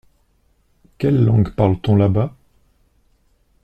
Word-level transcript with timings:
Quelle 0.97 1.23
langue 1.23 1.53
parle-t-on 1.53 1.95
là-bas? 1.95 2.35